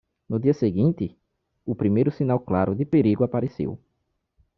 No 0.27 0.39
dia 0.39 0.51
seguinte?, 0.55 1.15
o 1.63 1.75
primeiro 1.75 2.09
sinal 2.09 2.39
claro 2.39 2.73
de 2.73 2.85
perigo 2.85 3.23
apareceu. 3.23 3.79